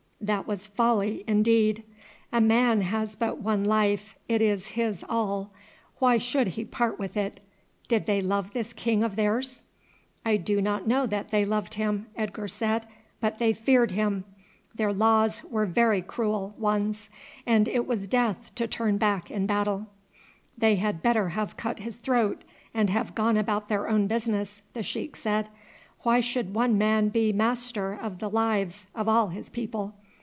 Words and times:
That 0.23 0.45
was 0.45 0.67
folly 0.67 1.23
indeed. 1.27 1.81
A 2.31 2.39
man 2.39 2.81
has 2.81 3.15
but 3.15 3.39
one 3.39 3.63
life, 3.65 4.15
it 4.29 4.39
is 4.39 4.67
his 4.67 5.03
all; 5.09 5.49
why 5.97 6.17
should 6.19 6.49
he 6.49 6.63
part 6.63 6.99
with 6.99 7.17
it? 7.17 7.39
Did 7.87 8.05
they 8.05 8.21
love 8.21 8.53
this 8.53 8.71
king 8.71 9.01
of 9.03 9.15
theirs?" 9.15 9.63
"I 10.23 10.37
do 10.37 10.61
not 10.61 10.87
know 10.87 11.07
that 11.07 11.31
they 11.31 11.43
loved 11.43 11.73
him," 11.73 12.05
Edgar 12.15 12.47
said, 12.47 12.85
"but 13.19 13.39
they 13.39 13.51
feared 13.51 13.89
him. 13.91 14.23
Their 14.75 14.93
laws 14.93 15.43
were 15.45 15.65
very 15.65 16.03
cruel 16.03 16.53
ones, 16.55 17.09
and 17.47 17.67
it 17.67 17.87
was 17.87 18.07
death 18.07 18.53
to 18.53 18.67
turn 18.67 18.99
back 18.99 19.31
in 19.31 19.47
battle." 19.47 19.87
"They 20.55 20.75
had 20.75 21.01
better 21.01 21.29
have 21.29 21.57
cut 21.57 21.79
his 21.79 21.95
throat 21.95 22.43
and 22.75 22.91
have 22.91 23.15
gone 23.15 23.37
about 23.37 23.69
their 23.69 23.89
own 23.89 24.05
business," 24.05 24.61
the 24.73 24.83
sheik 24.83 25.15
said. 25.15 25.49
"Why 26.03 26.19
should 26.19 26.53
one 26.53 26.77
man 26.77 27.09
be 27.09 27.33
master 27.33 27.97
of 27.99 28.19
the 28.19 28.29
lives 28.29 28.85
of 28.93 29.09
all 29.09 29.29
his 29.29 29.49
people. 29.49 29.95